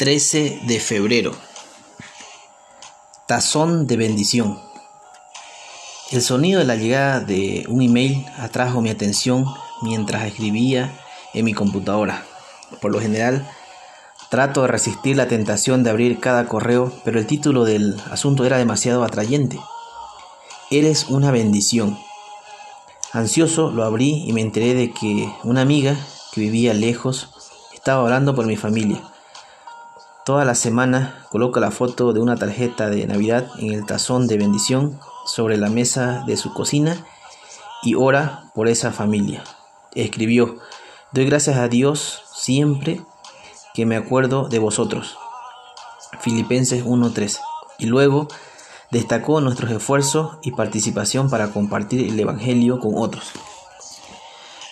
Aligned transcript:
13 0.00 0.62
de 0.62 0.80
febrero. 0.80 1.32
Tazón 3.28 3.86
de 3.86 3.98
bendición. 3.98 4.58
El 6.10 6.22
sonido 6.22 6.60
de 6.60 6.64
la 6.64 6.76
llegada 6.76 7.20
de 7.20 7.66
un 7.68 7.82
email 7.82 8.24
atrajo 8.38 8.80
mi 8.80 8.88
atención 8.88 9.44
mientras 9.82 10.24
escribía 10.24 10.90
en 11.34 11.44
mi 11.44 11.52
computadora. 11.52 12.24
Por 12.80 12.92
lo 12.92 12.98
general, 12.98 13.46
trato 14.30 14.62
de 14.62 14.68
resistir 14.68 15.18
la 15.18 15.28
tentación 15.28 15.82
de 15.82 15.90
abrir 15.90 16.18
cada 16.18 16.46
correo, 16.46 16.90
pero 17.04 17.18
el 17.18 17.26
título 17.26 17.66
del 17.66 18.00
asunto 18.10 18.46
era 18.46 18.56
demasiado 18.56 19.04
atrayente. 19.04 19.60
Eres 20.70 21.10
una 21.10 21.30
bendición. 21.30 21.98
Ansioso 23.12 23.70
lo 23.70 23.84
abrí 23.84 24.24
y 24.26 24.32
me 24.32 24.40
enteré 24.40 24.72
de 24.72 24.92
que 24.92 25.30
una 25.44 25.60
amiga 25.60 25.94
que 26.32 26.40
vivía 26.40 26.72
lejos 26.72 27.28
estaba 27.74 28.02
orando 28.02 28.34
por 28.34 28.46
mi 28.46 28.56
familia. 28.56 29.02
Toda 30.30 30.44
la 30.44 30.54
semana 30.54 31.26
coloca 31.28 31.58
la 31.58 31.72
foto 31.72 32.12
de 32.12 32.20
una 32.20 32.36
tarjeta 32.36 32.88
de 32.88 33.04
Navidad 33.04 33.50
en 33.58 33.72
el 33.72 33.84
tazón 33.84 34.28
de 34.28 34.38
bendición 34.38 35.00
sobre 35.26 35.56
la 35.56 35.70
mesa 35.70 36.22
de 36.24 36.36
su 36.36 36.54
cocina 36.54 37.04
y 37.82 37.96
ora 37.96 38.44
por 38.54 38.68
esa 38.68 38.92
familia. 38.92 39.42
Escribió, 39.96 40.58
doy 41.10 41.24
gracias 41.24 41.56
a 41.56 41.66
Dios 41.66 42.22
siempre 42.32 43.00
que 43.74 43.86
me 43.86 43.96
acuerdo 43.96 44.46
de 44.48 44.60
vosotros. 44.60 45.18
Filipenses 46.20 46.84
1.3. 46.84 47.40
Y 47.80 47.86
luego 47.86 48.28
destacó 48.92 49.40
nuestros 49.40 49.72
esfuerzos 49.72 50.38
y 50.42 50.52
participación 50.52 51.28
para 51.28 51.50
compartir 51.50 52.08
el 52.08 52.20
Evangelio 52.20 52.78
con 52.78 52.92
otros. 52.94 53.32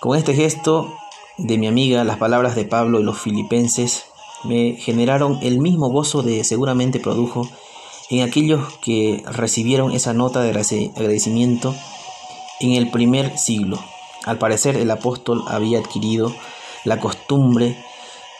Con 0.00 0.18
este 0.18 0.34
gesto 0.34 0.92
de 1.38 1.58
mi 1.58 1.68
amiga, 1.68 2.02
las 2.02 2.18
palabras 2.18 2.56
de 2.56 2.64
Pablo 2.64 2.98
y 2.98 3.04
los 3.04 3.20
filipenses 3.20 4.06
me 4.44 4.76
generaron 4.78 5.38
el 5.42 5.58
mismo 5.58 5.88
gozo 5.88 6.22
de 6.22 6.44
seguramente 6.44 7.00
produjo 7.00 7.48
en 8.10 8.22
aquellos 8.22 8.72
que 8.78 9.22
recibieron 9.26 9.92
esa 9.92 10.12
nota 10.12 10.42
de 10.42 10.50
agradecimiento 10.50 11.74
en 12.60 12.72
el 12.72 12.90
primer 12.90 13.38
siglo. 13.38 13.78
Al 14.24 14.38
parecer 14.38 14.76
el 14.76 14.90
apóstol 14.90 15.42
había 15.48 15.78
adquirido 15.78 16.32
la 16.84 17.00
costumbre 17.00 17.76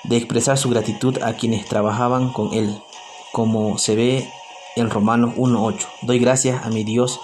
de 0.05 0.17
expresar 0.17 0.59
su 0.59 0.69
gratitud 0.69 1.23
a 1.23 1.35
quienes 1.35 1.65
trabajaban 1.67 2.33
con 2.33 2.53
él, 2.53 2.79
como 3.33 3.79
se 3.79 3.97
ve 3.97 4.29
en 4.77 4.91
Romanos 4.91 5.35
1.8. 5.37 5.87
Doy 6.03 6.19
gracias 6.19 6.65
a 6.65 6.69
mi 6.69 6.85
Dios 6.85 7.21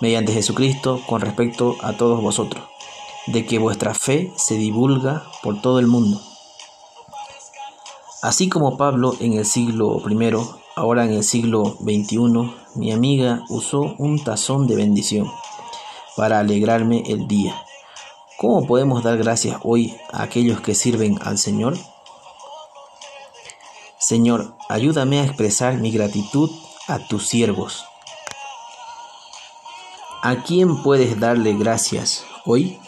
mediante 0.00 0.32
Jesucristo 0.32 1.00
con 1.06 1.20
respecto 1.20 1.76
a 1.80 1.92
todos 1.92 2.20
vosotros, 2.20 2.64
de 3.26 3.46
que 3.46 3.58
vuestra 3.58 3.94
fe 3.94 4.32
se 4.36 4.56
divulga 4.56 5.24
por 5.42 5.60
todo 5.60 5.78
el 5.78 5.86
mundo 5.86 6.20
Así 8.24 8.48
como 8.48 8.78
Pablo 8.78 9.14
en 9.20 9.34
el 9.34 9.44
siglo 9.44 10.02
I, 10.08 10.32
ahora 10.76 11.04
en 11.04 11.12
el 11.12 11.22
siglo 11.22 11.76
XXI, 11.78 12.54
mi 12.74 12.90
amiga 12.90 13.44
usó 13.50 13.94
un 13.98 14.24
tazón 14.24 14.66
de 14.66 14.76
bendición 14.76 15.30
para 16.16 16.38
alegrarme 16.38 17.02
el 17.06 17.28
día. 17.28 17.54
¿Cómo 18.38 18.66
podemos 18.66 19.02
dar 19.02 19.18
gracias 19.18 19.58
hoy 19.62 19.94
a 20.10 20.22
aquellos 20.22 20.62
que 20.62 20.74
sirven 20.74 21.18
al 21.22 21.36
Señor? 21.36 21.76
Señor, 23.98 24.56
ayúdame 24.70 25.20
a 25.20 25.24
expresar 25.24 25.76
mi 25.76 25.90
gratitud 25.90 26.50
a 26.88 27.00
tus 27.00 27.28
siervos. 27.28 27.84
¿A 30.22 30.36
quién 30.44 30.82
puedes 30.82 31.20
darle 31.20 31.52
gracias 31.52 32.24
hoy? 32.46 32.80